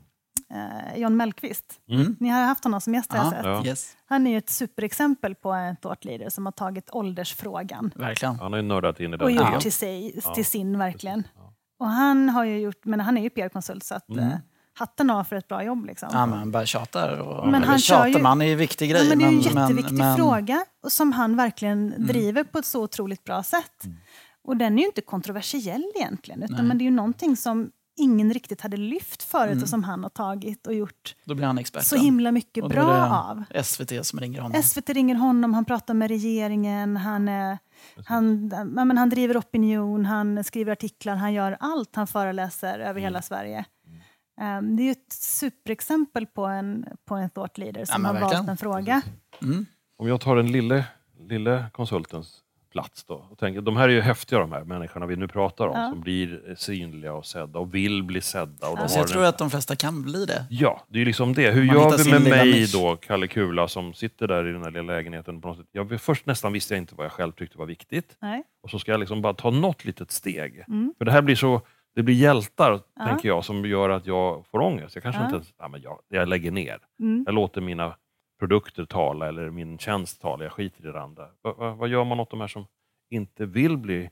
[0.53, 1.79] eh, John Mellqvist.
[1.89, 2.15] Mm.
[2.19, 3.45] Ni har haft honom som gäst har jag Ja, sett.
[3.45, 3.65] Ja.
[3.65, 8.39] Yes, Han är ju ett superexempel på en thought leader som har tagit åldersfrågan verkligen.
[8.39, 9.21] Han har ju nördat in i den.
[9.21, 9.61] och gjort Ja.
[9.61, 10.33] till, sig, Ja.
[10.35, 11.27] till sin verkligen.
[11.35, 11.53] Ja.
[11.79, 14.23] Och han har ju gjort, men han är ju PR-konsult så att Mm.
[14.27, 14.33] eh,
[14.73, 15.85] hatten av för ett bra jobb.
[15.85, 16.09] Liksom.
[16.11, 17.17] Ja, men bara tjatar.
[17.17, 19.03] Och, Men han tjatar, ju- man är ju viktig grej.
[19.03, 22.07] Ja, men det är ju en men- jätteviktig men- fråga och som han verkligen Mm.
[22.07, 23.83] driver på ett så otroligt bra sätt.
[24.43, 26.65] Och den är ju inte kontroversiell egentligen, utan Nej.
[26.65, 29.63] men det är ju någonting som ingen riktigt hade lyft förut Mm.
[29.63, 31.83] och som han har tagit och gjort Då blir han expert.
[31.83, 33.63] så himla mycket bra är av.
[33.63, 34.63] SVT som ringer honom.
[34.63, 37.57] SVT ringer honom, han pratar med regeringen, han, eh,
[38.05, 41.95] han, ja, men han driver opinion, han skriver artiklar, han gör allt.
[41.95, 43.03] Han föreläser över Mm.
[43.03, 43.65] hela Sverige.
[44.41, 48.21] Um, det är ju ett superexempel på en, på en thought leader som men har
[48.21, 48.45] verkligen.
[48.45, 49.01] valt en fråga.
[49.41, 49.65] Mm.
[49.97, 50.85] Om jag tar den lille,
[51.29, 52.40] lille konsultens
[52.71, 55.67] plats då och tänker, de här är ju häftiga de här människorna vi nu pratar
[55.67, 55.89] om Ja.
[55.89, 58.67] som blir synliga och sedda och vill bli sedda.
[58.69, 60.45] Och de Så har jag tror en- att de flesta kan bli det.
[60.49, 61.51] Ja, det är liksom det.
[61.51, 62.73] Hur Man gör vi med mig nisch.
[62.73, 65.41] då, Kalle Kula, som sitter där i den här lilla lägenheten?
[65.41, 65.67] På något sätt.
[65.71, 68.17] Jag, först nästan visste jag inte vad jag själv tyckte var viktigt.
[68.21, 68.43] Nej.
[68.63, 70.63] Och så ska jag liksom bara ta något litet steg.
[70.67, 70.93] Mm.
[70.97, 71.61] För det här blir så,
[71.95, 73.05] det blir hjältar, Ja.
[73.07, 74.95] tänker jag, som gör att jag får ångest.
[74.95, 75.25] Jag kanske Ja.
[75.25, 76.77] inte ens, ja, men jag, jag lägger ner.
[76.99, 77.23] Mm.
[77.25, 77.95] Jag låter mina
[78.41, 80.43] produkter tala eller min tjänst tala.
[80.43, 81.27] Jag skiter i det andra.
[81.41, 82.65] Va, va, vad gör man åt de här som
[83.09, 84.09] inte vill bli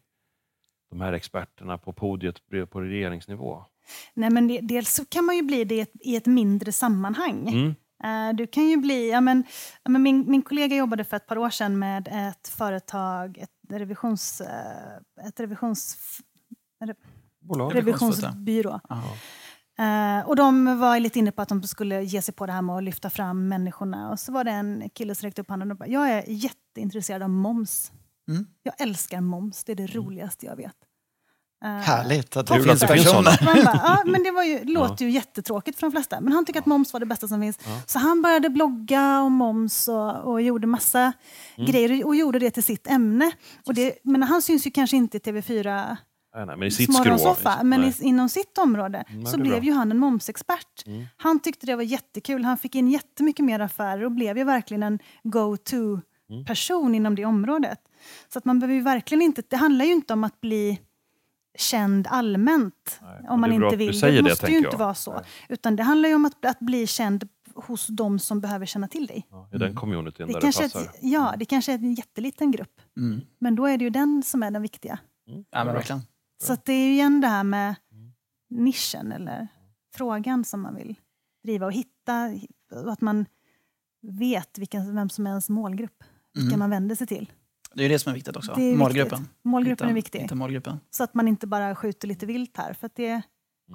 [0.90, 2.36] de här experterna på podiet
[2.70, 3.66] på regeringsnivå?
[4.14, 6.72] Nej, men det, dels så kan man ju bli det i ett, i ett mindre
[6.72, 7.48] sammanhang.
[7.50, 7.76] Mm.
[8.04, 9.44] Eh, Du kan ju bli, ja, men,
[9.84, 13.50] ja, men min, min kollega jobbade för ett par år sedan med ett företag, ett
[13.72, 14.42] revisions...
[14.42, 15.98] eh, Ett revisions
[17.40, 17.76] Bolag.
[17.76, 18.80] revisionsbyrå.
[18.90, 19.04] Ja.
[19.80, 22.62] Eh, och de var lite inne på att de skulle ge sig på det här
[22.62, 24.10] med att lyfta fram människorna.
[24.12, 27.24] Och så var det en kille som räckte upp handen och bara, jag är jätteintresserad
[27.24, 27.92] av moms.
[28.30, 28.46] Mm.
[28.64, 30.76] Jag älskar moms, det är det roligaste jag vet.
[31.66, 33.46] Eh, Härligt att det finns personer.
[33.46, 36.46] Man bara, ja, men det var ju, låter ju jättetråkigt för de flesta, men han
[36.46, 37.60] tycker att moms var det bästa som finns.
[37.86, 41.14] Så han började blogga om moms och, och gjorde massa
[41.56, 41.72] Mm.
[41.72, 43.32] grejer och gjorde det till sitt ämne.
[43.66, 45.98] Och det, men han syns ju kanske inte i TV4
[46.36, 47.04] Nej, nej, men i sitt skrå.
[47.04, 49.64] morgonsoffa, men i, inom sitt område Mm, så det blev bra.
[49.64, 50.86] ju han en momsexpert.
[50.86, 51.06] Mm.
[51.18, 54.84] Han tyckte det var jättekul, han fick in jättemycket mer affärer och blev ju verkligen
[54.84, 57.80] en go-to-person inom det området.
[58.34, 60.80] Så att man behöver ju verkligen inte, det handlar ju inte om att bli
[61.58, 64.00] känd allmänt, Nej, om man det inte vill.
[64.00, 64.78] det det, måste ju tänker inte jag.
[64.80, 65.14] vara så.
[65.14, 65.22] Nej.
[65.50, 69.08] Utan det handlar ju om att, att bli känd hos de som behöver känna till
[69.08, 69.28] dig.
[69.32, 70.82] Ja, I den communityn Det där det kanske, är passar.
[70.82, 73.22] ett, ja, det kanske är en jätteliten grupp, Mm.
[73.40, 75.00] men då är det ju den som är den viktiga.
[75.30, 76.02] Mm, Ja, men verkligen.
[76.44, 77.76] Så det är ju igen det här med
[78.50, 79.48] nischen eller
[79.96, 80.96] frågan som man vill
[81.44, 82.32] driva och hitta
[82.86, 83.26] och att man
[84.02, 86.60] vet vilken, vem som är ens målgrupp, vilka Mm.
[86.60, 87.32] man vänder sig till.
[87.74, 88.52] Det är det som är viktigt också.
[88.52, 89.20] Är målgruppen.
[89.20, 89.36] viktigt.
[89.44, 90.20] Målgruppen Hitta- är viktig.
[90.20, 90.80] hitta målgruppen.
[90.90, 93.22] Så att man inte bara skjuter lite vilt här, för det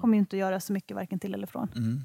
[0.00, 1.68] kommer ju inte att göra så mycket varken till eller från.
[1.76, 2.04] Mm.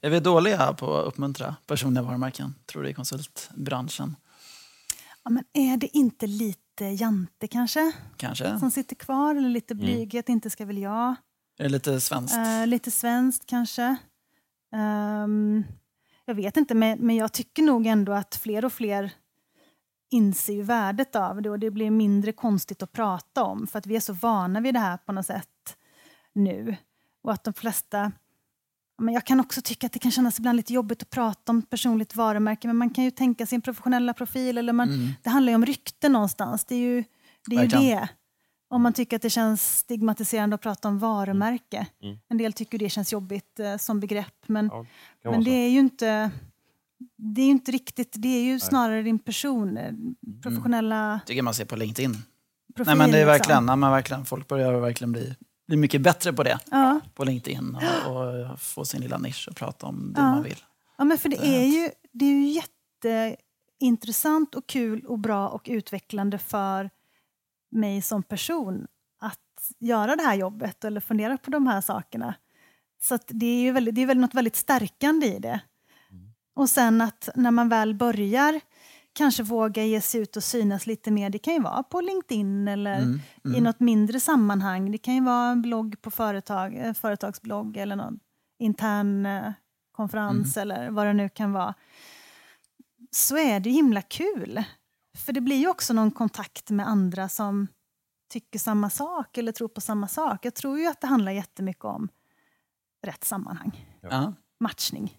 [0.00, 4.16] Är vi dåliga på att uppmuntra personliga varumärken, tror du, i konsultbranschen?
[5.28, 8.58] Ja, men är det inte lite jante kanske, Kanske?
[8.58, 9.34] som sitter kvar?
[9.34, 9.86] Eller lite Mm.
[9.86, 11.08] blyghet, inte ska väl jag?
[11.58, 12.36] Är det lite svenskt?
[12.36, 13.96] Eh, lite svenskt kanske.
[14.74, 15.64] Ehm,
[16.24, 19.12] jag vet inte, men, men jag tycker nog ändå att fler och fler
[20.10, 23.86] inser ju värdet av det och det blir mindre konstigt att prata om för att
[23.86, 25.76] vi är så vana vid det här på något sätt
[26.32, 26.76] nu.
[27.22, 28.12] Och att de flesta...
[28.98, 31.62] Men jag kan också tycka att det kan kännas ibland lite jobbigt att prata om
[31.62, 34.58] personligt varumärke men man kan ju tänka sin professionella profil.
[34.58, 35.10] Eller man, Mm.
[35.22, 36.64] Det handlar ju om rykte någonstans.
[36.64, 37.04] Det är ju
[37.46, 37.56] det.
[37.56, 38.08] Är ju det.
[38.70, 41.86] Om man tycker att det känns stigmatiserande att prata om varumärke.
[42.02, 42.18] Mm.
[42.28, 44.86] En del tycker det känns jobbigt eh, som begrepp men, Ja,
[45.22, 46.30] kan men det är ju inte
[47.16, 50.14] det är ju inte riktigt, det är ju snarare din person, eh, Mm.
[50.42, 52.12] professionella tycker man ser på LinkedIn.
[52.76, 52.86] profil.
[52.86, 53.26] Nej, men det är liksom.
[53.32, 55.34] verkligen, nej, men verkligen, folk börjar verkligen bli,
[55.68, 56.58] bli mycket bättre på det.
[56.70, 57.00] Ja.
[57.14, 57.76] På LinkedIn
[58.06, 60.30] och, och få sin lilla nisch och prata om det Ja.
[60.30, 60.64] man vill.
[60.98, 62.60] ja, men för det är ju, det är ju
[63.80, 66.90] jätteintressant och kul och bra och utvecklande för
[67.70, 68.86] mig som person
[69.20, 72.34] att göra det här jobbet eller fundera på de här sakerna.
[73.02, 75.60] Så det är ju väldigt, det är väl något väldigt stärkande i det.
[76.54, 78.60] Och sen att när man väl börjar
[79.12, 81.30] kanske våga ge sig ut och synas lite mer.
[81.30, 84.92] Det kan ju vara på LinkedIn eller Mm, i något mindre sammanhang.
[84.92, 88.20] Det kan ju vara en blogg på företag, eh, företagsblogg eller någon
[88.58, 89.52] intern eh,
[89.92, 91.74] konferens eller vad det nu kan vara.
[93.10, 94.62] Så är det himla kul.
[95.16, 97.66] För det blir ju också någon kontakt med andra som
[98.32, 100.44] tycker samma sak eller tror på samma sak.
[100.44, 102.08] Jag tror ju att det handlar jättemycket om
[103.06, 103.86] rätt sammanhang.
[104.00, 104.32] Ja.
[104.60, 105.18] Matchning.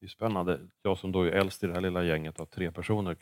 [0.00, 0.60] Det är spännande.
[0.82, 3.16] Jag som då är äldst i det här lilla gänget av tre personer.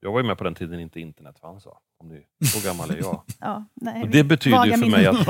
[0.00, 1.66] Jag var ju med på den tiden inte internet fanns.
[1.66, 1.78] va?
[1.98, 3.22] Om ni, så gammal är jag.
[3.40, 5.26] Ja, nej, Och det betyder ju för mig att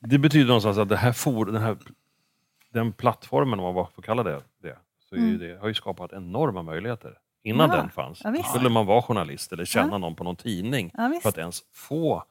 [0.00, 1.76] det betyder någonstans att det här for, den, här,
[2.72, 6.62] den plattformen, om man får kalla det det, så ju det har ju skapat enorma
[6.62, 7.18] möjligheter.
[7.42, 8.48] Innan Ja, den fanns ja, visst.
[8.50, 9.98] skulle man vara journalist eller känna Ja.
[9.98, 12.24] någon på någon tidning Ja, för att ens få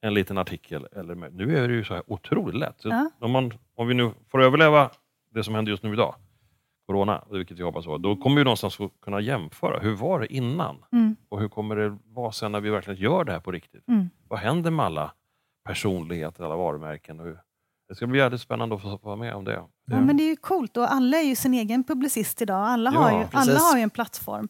[0.00, 0.86] en liten artikel.
[0.96, 1.14] Eller.
[1.14, 2.80] Nu är det ju så här otroligt lätt.
[2.80, 4.90] Så om, man, om vi nu får överleva
[5.30, 6.14] det som händer just nu idag,
[6.86, 9.78] corona, vilket jag hoppas var, då kommer vi någonstans att kunna jämföra.
[9.80, 10.84] Hur var det innan?
[10.92, 11.16] Mm.
[11.28, 13.88] Och hur kommer det vara sen när vi verkligen gör det här på riktigt?
[13.88, 14.10] Mm.
[14.28, 15.12] Vad händer med alla
[15.64, 17.20] personligheter, alla varumärken?
[17.20, 17.38] Och hur?
[17.88, 19.62] Det ska bli jävligt spännande att få vara med om det.
[19.86, 22.66] Ja, men det är ju coolt och alla är ju sin egen publicist idag.
[22.66, 24.48] Alla, Ja, har, ju, alla har ju en plattform.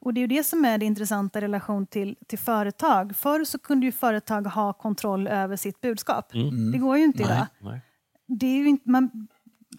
[0.00, 3.16] Och det är ju det som är det intressanta i relation till, till företag.
[3.16, 6.34] Förr så kunde ju företag ha kontroll över sitt budskap.
[6.34, 6.72] Mm.
[6.72, 7.32] Det går ju inte Nej.
[7.32, 7.46] idag.
[7.60, 7.80] Nej.
[8.26, 9.28] Det, är inte, man,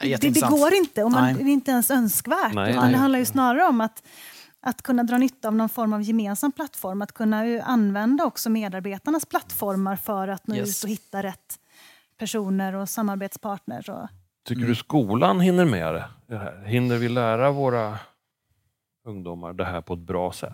[0.04, 2.54] Det det, går inte och man, det är inte ens önskvärt.
[2.54, 2.92] Nej, utan nej.
[2.92, 4.04] det handlar ju snarare om att,
[4.60, 7.02] att kunna dra nytta av någon form av gemensam plattform.
[7.02, 10.80] Att kunna ju använda också medarbetarnas plattformar för att nå Yes.
[10.80, 11.60] ut och hitta rätt
[12.18, 13.90] personer och samarbetspartners.
[13.90, 14.08] Och,
[14.46, 16.38] Tycker du skolan hinner med det?
[16.38, 16.64] här?
[16.66, 18.00] Hinner vi lära våra
[19.06, 20.54] ungdomar det här på ett bra sätt?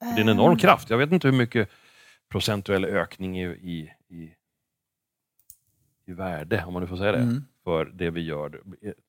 [0.00, 0.90] Det är en enorm kraft.
[0.90, 1.68] Jag vet inte hur mycket
[2.28, 4.32] procentuell ökning i, i, i,
[6.06, 7.44] i värde, om man nu får säga det, Mm.
[7.68, 8.50] För det vi gör.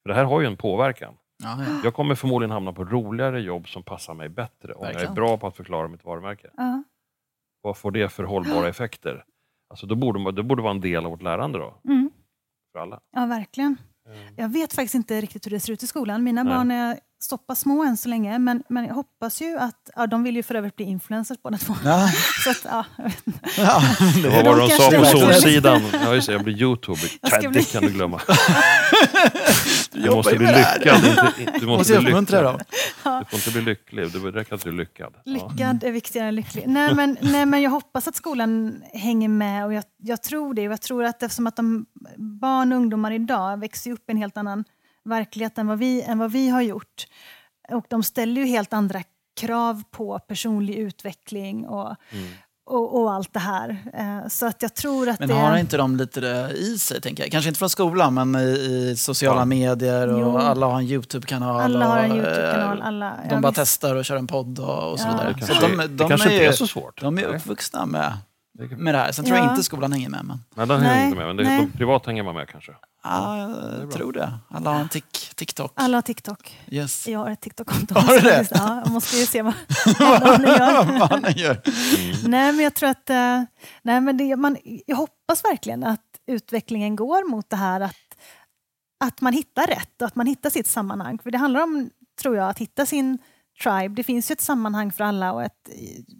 [0.01, 1.13] För det här har ju en påverkan.
[1.43, 1.57] Ja.
[1.83, 5.15] Jag kommer förmodligen hamna på roligare jobb som passar mig bättre om jag är Verkligen.
[5.15, 6.49] bra på att förklara mitt varumärke.
[6.57, 6.83] ja.
[7.61, 9.23] Vad får det för hållbara effekter?
[9.69, 12.11] Alltså då borde det borde vara en del av vårt lärande då, Mm.
[12.73, 12.99] för alla.
[13.15, 13.77] Ja, verkligen.
[14.07, 14.33] Mm.
[14.37, 16.23] Jag vet faktiskt inte riktigt hur det ser ut i skolan.
[16.23, 16.53] Mina Nej.
[16.53, 20.07] barn är så pass små än så länge, men, men jag hoppas ju att, ja,
[20.07, 21.73] de vill ju för övrigt bli influencers båda två.
[21.85, 22.09] Ja.
[22.43, 23.39] Så att, ja, jag vet inte.
[23.61, 23.81] Ja,
[24.33, 25.81] Vad var det de sa på Solsidan?
[26.03, 27.11] Ja, just det, jag blir youtuber.
[27.21, 28.21] Jag bli- Det kan du glömma.
[29.91, 31.01] Du måste bli det lyckad.
[31.59, 32.43] Du måste bli lyckad.
[32.43, 32.59] dem.
[33.03, 34.11] Du får inte bli lycklig.
[34.11, 35.13] Det räcker att du är lyckad.
[35.23, 35.31] Ja.
[35.31, 36.63] Lyckad är viktigare än lycklig.
[36.67, 40.61] Nej men, nej, men jag hoppas att skolan hänger med och jag, jag tror det.
[40.61, 41.85] Jag tror att eftersom att de
[42.17, 44.63] barn och ungdomar idag växer upp i en helt annan
[45.09, 47.07] verklighet än vad vi, än vad vi har gjort.
[47.69, 49.01] Och de ställer ju helt andra
[49.41, 52.27] krav på personlig utveckling och, Mm.
[52.69, 53.77] och, och allt det här.
[53.93, 55.33] Eh, Så att jag tror att Men det...
[55.35, 57.31] har inte de lite det i sig, tänker jag?
[57.31, 58.39] Kanske inte från skolan, men i,
[58.91, 59.45] i sociala Ja.
[59.45, 60.37] medier och Jo.
[60.37, 61.61] alla har en YouTube-kanal.
[61.61, 62.79] alla har en och, Youtube-kanal.
[62.79, 63.55] eh, Alla, De ja, bara visst.
[63.61, 65.11] testar och kör en podd och, och så Ja.
[65.11, 65.33] vidare.
[65.39, 67.01] Det Så kanske, de, det de, kanske är, inte är så svårt.
[67.01, 68.17] de är uppvuxna med,
[68.77, 69.11] med det här.
[69.11, 69.49] Sen tror jag Ja.
[69.51, 70.25] inte skolan hänger med.
[70.25, 71.27] Men, Nej, den Nej, hänger inte med.
[71.27, 72.71] Men det, de privat hänger man med kanske.
[73.03, 74.33] ja, jag tror det.
[74.49, 75.71] Alla har en tik, TikTok.
[75.75, 76.57] Alla har TikTok.
[76.67, 77.07] Yes.
[77.07, 77.93] Jag har ett TikTok-konto.
[77.99, 78.47] Har du det?
[78.51, 79.53] Ja, jag måste ju se vad,
[80.41, 81.31] ni gör.
[81.35, 81.61] Gör.
[82.27, 83.09] Nej, men jag tror att...
[83.09, 83.43] eh,
[83.81, 87.95] nej, men det, man, jag hoppas verkligen att utvecklingen går mot det här att,
[89.05, 91.19] att man hittar rätt och att man hittar sitt sammanhang.
[91.23, 91.89] För det handlar om,
[92.21, 93.17] tror jag, att hitta sin
[93.63, 93.95] tribe.
[93.95, 95.69] Det finns ju ett sammanhang för alla och ett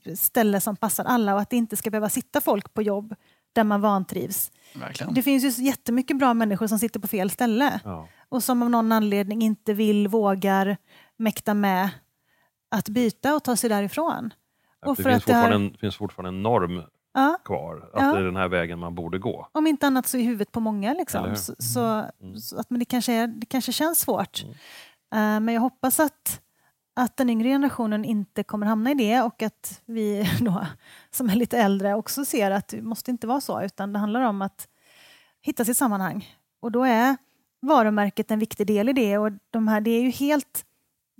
[0.05, 3.15] eh, ställe som passar alla och att det inte ska behöva sitta folk på jobb
[3.53, 4.51] där man vantrivs.
[4.75, 5.13] Verkligen.
[5.13, 8.07] Det finns ju jättemycket bra människor som sitter på fel ställe Ja.
[8.29, 10.77] och som av någon anledning inte vill, vågar,
[11.17, 11.89] mäkta med
[12.71, 14.33] att byta och ta sig därifrån.
[14.85, 17.89] Och Det för finns att det här- fortfarande, en, finns fortfarande en norm Ja, kvar.
[17.93, 18.13] Att Ja.
[18.13, 19.47] det är den här vägen man borde gå.
[19.51, 20.93] om inte annat så i huvudet på många.
[20.93, 21.35] Liksom.
[21.35, 22.05] Så, så,
[22.41, 24.43] så att, men det, kanske är, det kanske känns svårt.
[24.43, 24.53] Mm.
[25.35, 26.41] Eh, men jag hoppas att,
[26.99, 30.65] att den yngre generationen inte kommer hamna i det och att vi då,
[31.11, 34.21] som är lite äldre också ser att det måste inte vara så utan det handlar
[34.21, 34.67] om att
[35.41, 36.35] hitta sitt sammanhang.
[36.61, 37.17] Och då är
[37.61, 40.65] varumärket en viktig del i det och de här, det är ju helt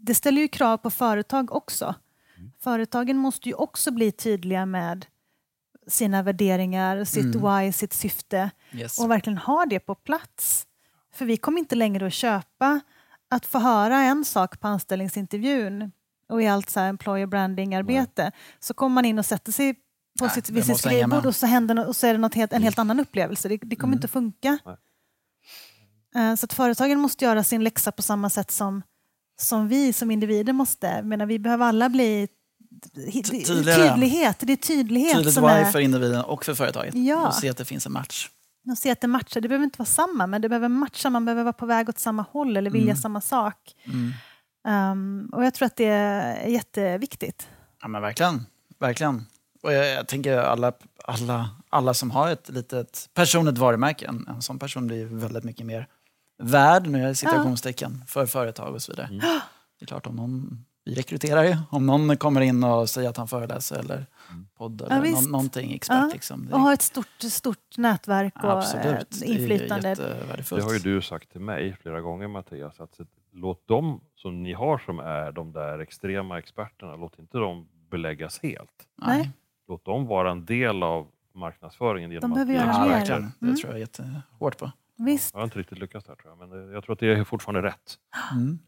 [0.02, 1.96] det ställer ju krav på företag också.
[2.38, 2.52] Mm.
[2.60, 5.06] Företagen måste ju också bli tydliga med
[5.88, 7.62] sina värderingar, sitt Mm.
[7.66, 9.00] why, sitt syfte Yes.
[9.00, 10.68] och verkligen ha det på plats.
[11.14, 12.80] För vi kommer inte längre att köpa
[13.30, 15.92] att få höra en sak på anställningsintervjun
[16.30, 20.26] och i allt så här employer branding-arbete så kommer man in och sätter sig på
[20.26, 22.64] Nej, sitt, vid sitt skrivbord och så, händer, och så är det något helt, en
[22.64, 23.48] helt annan upplevelse.
[23.50, 23.98] Det, det kommer Mm.
[23.98, 24.58] inte funka.
[24.66, 26.30] Nej.
[26.32, 28.82] Eh, Så att företagen måste göra sin läxa på samma sätt som,
[29.42, 31.02] som vi som individer måste.
[31.02, 32.28] Menar, vi behöver alla bli...
[33.14, 33.90] Ty- tydligare.
[33.90, 35.72] Tydlighet, det är tydlighet Tydligt som är...
[35.72, 36.96] för individen och för företaget.
[36.96, 37.28] Ja.
[37.28, 38.30] Och se att det finns en match.
[38.72, 39.42] Och se att det matchar.
[39.42, 41.10] Det behöver inte vara samma, men det behöver matcha.
[41.10, 43.02] Man behöver vara på väg åt samma håll eller vilja Mm.
[43.02, 43.76] samma sak.
[43.84, 44.14] Mm.
[44.92, 47.48] Um, och jag tror att det är jätteviktigt.
[47.82, 48.46] Ja men verkligen.
[48.80, 49.26] verkligen.
[49.64, 50.74] Och jag, jag tänker alla,
[51.06, 55.66] alla, alla som har ett litet personligt varumärke, en, en sån person blir väldigt mycket
[55.66, 55.88] mer
[56.44, 59.08] värd, nu är citationstecken, för företag och så vidare.
[59.08, 59.20] Mm.
[59.80, 63.18] Det är klart om någon, vi rekryterar ju, om någon kommer in och säger att
[63.18, 64.06] han föreläser eller
[64.58, 65.30] podd eller Ja, nå, visst.
[65.30, 65.96] någonting expert.
[65.98, 66.10] Ja.
[66.14, 66.46] Liksom.
[66.46, 69.90] Det, Och ha ett stort, stort nätverk och absolut, eh, det ju inflytande.
[69.90, 70.62] jättevärdefullt.
[70.62, 73.00] Det har ju du sagt till mig flera gånger Mattias, att
[73.32, 78.40] låt dem som ni har som är de där extrema experterna, låt inte dem beläggas
[78.44, 78.88] helt.
[78.96, 79.32] Nej.
[79.68, 82.12] Låt dem vara en del av marknadsföringen.
[82.12, 83.12] Genom behöver att göra Ja, mer.
[83.12, 83.32] Mm.
[83.40, 84.72] Det tror jag jättehårt på.
[84.98, 85.34] Visst.
[85.34, 87.24] Jag har inte riktigt lyckats där tror jag, men det- jag tror att det är
[87.24, 87.98] fortfarande rätt.
[88.34, 88.60] Mm.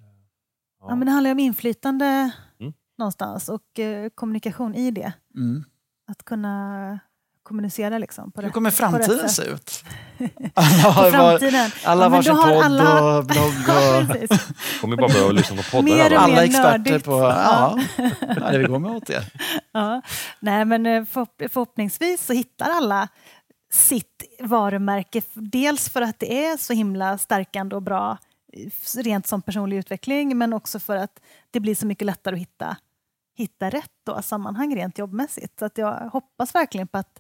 [0.82, 2.74] Ja, men det handlar ju om inflytande Mm.
[3.02, 5.14] Någonstans och eh, kommunikation i det.
[5.36, 5.64] Mm.
[6.12, 7.00] Att kunna
[7.44, 8.32] kommunicera liksom.
[8.32, 9.84] På Hur kommer framtiden se ut?
[10.54, 11.72] Alla har, var, framtiden.
[11.86, 14.48] alla Ja, men varsin då har podd alla- och blogg Ja, och precis.
[14.82, 15.84] kommer bara börja lyssna på poddar.
[15.84, 16.28] Mer och alla.
[16.28, 17.06] mer alla experter nördigt.
[17.06, 17.12] på...
[17.12, 17.80] Ja,
[18.38, 19.24] ja, det vi går med åt det.
[19.72, 20.02] Ja.
[20.40, 23.08] Nej, men eh, förhopp- förhoppningsvis så hittar alla
[23.74, 25.22] sitt varumärke.
[25.34, 28.18] Dels för att det är så himla stärkande och bra
[28.54, 31.20] eh, rent som personlig utveckling men också för att
[31.52, 32.78] det blir så mycket lättare att hitta,
[33.42, 35.60] hitta rätt då, sammanhang rent jobbmässigt.
[35.60, 37.20] Så att jag hoppas verkligen på att,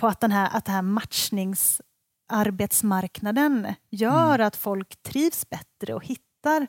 [0.00, 6.66] på att, den här, att det här matchningsarbetsmarknaden gör att folk trivs bättre och hittar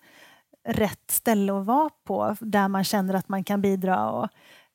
[0.68, 4.30] rätt ställe att vara på där man känner att man kan bidra och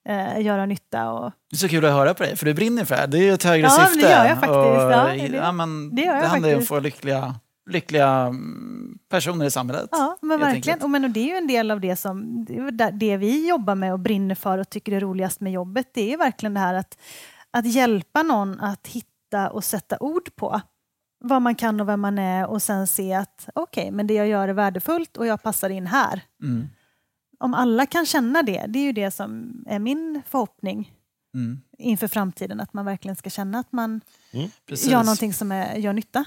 [0.09, 1.11] eh, göra nytta.
[1.11, 3.09] Och, Det är så kul att höra på dig, för du brinner för det här.
[3.09, 4.11] Det är ju ett högre Ja, men det syfte.
[4.11, 4.51] gör jag faktiskt.
[4.51, 7.35] Och, Ja, det- ja, men det jag handlar ju om att få lyckliga,
[7.71, 9.89] lyckliga mm, personer i samhället.
[9.93, 10.83] ja, men verkligen.
[10.83, 12.45] Och, men, och det är ju en del av det som
[12.93, 15.91] det, vi jobbar med och brinner för och tycker är roligast med jobbet.
[15.95, 16.99] Det är ju verkligen det här att,
[17.51, 20.61] att hjälpa någon att hitta och sätta ord på
[21.25, 24.29] vad man kan och vem man är och sen se att okej, men det jag
[24.29, 26.23] gör är värdefullt och jag passar in här.
[26.43, 26.69] Mm.
[27.39, 30.93] Om alla kan känna det, det är ju det som är min förhoppning
[31.35, 31.61] Mm.
[31.79, 34.01] inför framtiden, att man verkligen ska känna att man
[34.67, 34.91] Precis.
[34.91, 36.25] gör någonting som är, gör nytta.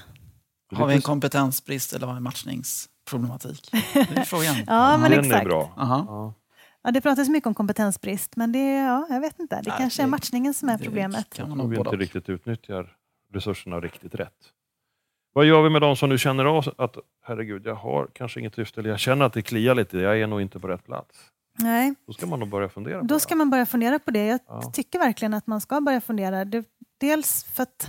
[0.74, 3.70] Har vi en kompetensbrist eller har vi en matchningsproblematik?
[3.92, 4.54] Det är frågan.
[4.66, 5.44] Ja, men Den är exakt.
[5.44, 5.72] bra.
[5.76, 6.04] Aha.
[6.08, 6.34] Ja.
[6.82, 9.56] Ja, det pratas mycket om kompetensbrist, men det, ja, jag vet inte.
[9.62, 11.34] Det Nej, kanske är det- matchningen som är det problemet.
[11.34, 11.98] kan man Om vi inte och.
[11.98, 12.96] riktigt utnyttjar
[13.34, 14.32] resurserna riktigt rätt.
[15.32, 18.54] Vad gör vi med de som nu känner av att herregud, jag har kanske inget
[18.54, 21.18] syfte, eller jag känner att det kliar lite, jag är nog inte på rätt plats.
[21.58, 23.20] Nej, Då ska man nog börja fundera på då det.
[23.20, 24.26] ska man börja fundera på det.
[24.26, 24.62] Jag Ja.
[24.62, 26.44] tycker verkligen att man ska börja fundera.
[26.44, 26.64] Det,
[27.00, 27.88] dels, för att,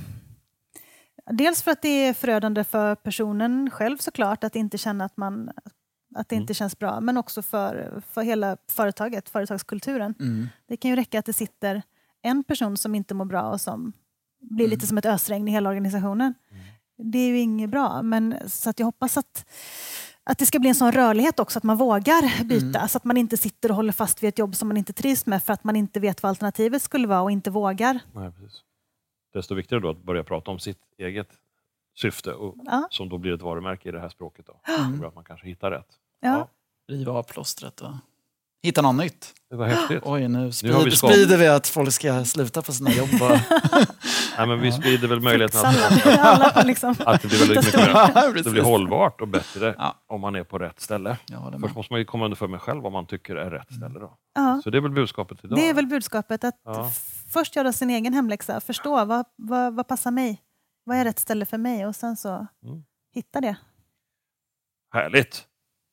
[1.31, 5.49] dels för att det är förödande för personen själv såklart, att inte känna att, man,
[6.15, 6.43] att det Mm.
[6.43, 10.13] inte känns bra, men också för, för hela företaget, företagskulturen.
[10.19, 10.47] Mm.
[10.67, 11.81] Det kan ju räcka att det sitter
[12.21, 13.93] en person som inte mår bra och som
[14.41, 14.69] blir Mm.
[14.75, 16.33] lite som ett ösregn i hela organisationen.
[16.97, 19.45] Det är ju inget bra, men så att jag hoppas att,
[20.23, 22.87] att det ska bli en sån rörlighet också, att man vågar byta, Mm.
[22.87, 25.25] så att man inte sitter och håller fast vid ett jobb som man inte trivs
[25.25, 27.99] med för att man inte vet vad alternativet skulle vara och inte vågar.
[28.13, 28.61] Nej, precis.
[29.35, 31.27] Desto viktigare då att börja prata om sitt eget
[31.97, 32.87] syfte, och, Ja.
[32.89, 34.45] som då blir ett varumärke i det här språket.
[34.47, 34.59] Då.
[34.85, 35.03] Mm.
[35.05, 35.87] Att man kanske hittar rätt.
[36.21, 36.47] Ja.
[36.89, 37.91] Riva av plåstret och
[38.63, 39.33] hitta något nytt.
[39.49, 40.01] Det var häftigt.
[40.05, 43.09] Oj, nu Nu har vi sprider, vi att folk ska sluta på sina jobb.
[44.37, 48.49] Nej, men vi sprider väl möjligheten att, liksom att det blir väldigt mycket mer, det
[48.49, 49.95] blir hållbart och bättre Ja.
[50.07, 51.17] om man är på rätt ställe.
[51.61, 53.99] Först måste man ju komma underför med själv vad man tycker är rätt ställe.
[53.99, 54.17] Då.
[54.35, 54.61] Ja.
[54.63, 55.57] Så det är väl budskapet idag.
[55.59, 56.91] Det är väl budskapet, att Ja.
[57.29, 60.41] Först göra sin egen hemläxa, förstå vad, vad, vad passar mig,
[60.83, 62.29] vad är rätt ställe för mig och sen så
[62.65, 62.83] Mm.
[63.13, 63.55] hitta det.
[64.93, 65.43] Härligt!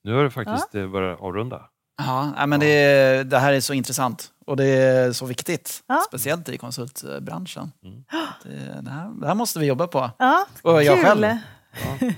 [0.04, 1.68] Nu har det faktiskt eh, börjat avrunda.
[1.96, 5.82] Ja, men det, det här är så intressant och det är så viktigt.
[5.86, 6.02] Ja.
[6.08, 7.72] Speciellt i konsultbranschen.
[7.84, 8.04] Mm.
[8.42, 10.10] Det, det, här, det här måste vi jobba på.
[10.18, 11.04] Ja, Och jag kul!
[11.04, 11.26] själv.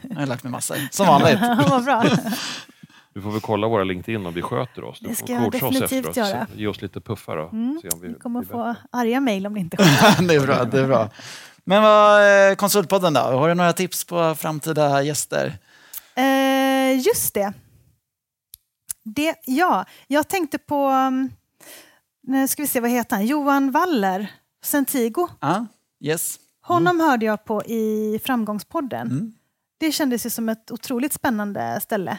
[0.03, 1.39] Jag har lärt mig massor, som vanligt.
[1.43, 2.05] Ja, vad bra.
[3.15, 5.01] Du får väl kolla våra LinkedIn om vi sköter oss.
[5.01, 6.17] Du Det får ska jag oss definitivt efteråt.
[6.17, 6.47] göra.
[6.55, 9.47] Ge oss lite puffar och Mm, se om vi Vi kommer blir få arga mejl
[9.47, 10.23] om det inte sker.
[10.29, 10.65] det är bra.
[10.65, 11.11] Det är bra.
[11.65, 13.21] Men vad, eh, Konsultpodden då?
[13.21, 15.59] Har du några tips på framtida gäster?
[16.15, 17.53] Eh, just det.
[19.03, 19.35] det.
[19.47, 21.31] Ja, jag tänkte på, um,
[22.23, 23.27] nu ska vi se, vad heter han?
[23.27, 24.33] Johan Waller,
[24.65, 25.29] Centigo.
[25.41, 25.67] Ja,
[26.01, 26.39] yes.
[26.61, 29.07] Honom hörde jag på i Framgångspodden.
[29.11, 29.33] Mm.
[29.79, 32.19] Det kändes ju som ett otroligt spännande ställe.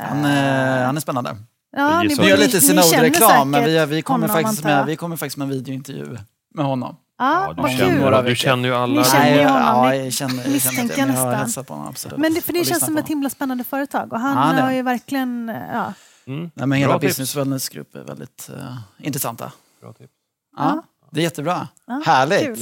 [0.00, 1.36] Han, eh, han är spännande.
[1.76, 4.76] Ja, gissar Vi Jag gör ni- lite Synod-reklam, men vi, vi, kommer honom, faktiskt jag.
[4.76, 6.18] med, vi kommer faktiskt med en videointervju
[6.54, 6.96] med honom.
[7.18, 9.00] Ja, Ja, du, känner, du känner ju alla.
[9.00, 11.64] Ni känner ju honom, Ja, ni jag känner, jag misstänker inte, men jag har nästan.
[11.64, 12.18] på honom absolut.
[12.18, 14.72] Men det, för det känns som ett himla spännande företag och han Ja, är har
[14.72, 15.92] ju verkligen, ja,
[16.26, 16.98] Mm, Nej, men hela.
[16.98, 19.52] Business Wellness Group är väldigt eh, intressanta.
[19.80, 20.12] Bra tips.
[20.56, 21.68] Ja, Det är jättebra.
[21.86, 22.44] Ja, Härligt.
[22.44, 22.58] kul.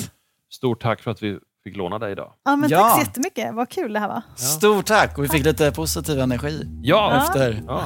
[0.51, 2.33] Stort tack för att vi fick låna dig idag.
[2.45, 2.81] ja men Ja.
[2.83, 4.23] tack så jättemycket, vad kul det här var.
[4.37, 7.23] Stort tack och vi fick lite positiv energi Ja!
[7.27, 7.83] efter, ja.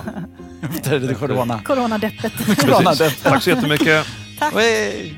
[0.77, 1.61] efter det corona.
[1.65, 2.33] Coronadeppet.
[2.37, 3.23] Precis.
[3.23, 4.07] Tack så jättemycket.
[4.55, 5.15] Wey.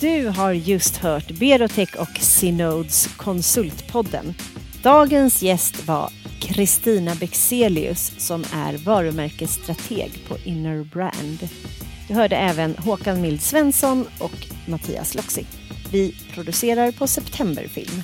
[0.00, 4.34] Du har just hört Berotech och Synods Konsultpodden.
[4.82, 11.48] Dagens gäst var Kristina Bexelius som är varumärkesstrateg på Inner Brand.
[12.08, 15.46] Du hörde även Håkan Mild Svensson och Mattias Loxi.
[15.94, 18.02] Vi producerar på Septemberfilm.